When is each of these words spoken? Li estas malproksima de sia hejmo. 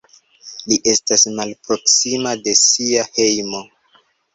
Li 0.71 0.79
estas 0.93 1.27
malproksima 1.41 2.35
de 2.49 2.59
sia 2.65 3.09
hejmo. 3.15 3.67